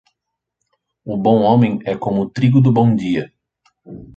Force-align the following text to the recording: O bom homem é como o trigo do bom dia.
O 1.05 1.15
bom 1.15 1.43
homem 1.43 1.79
é 1.85 1.95
como 1.95 2.23
o 2.23 2.27
trigo 2.31 2.59
do 2.59 2.73
bom 2.73 2.95
dia. 2.95 3.31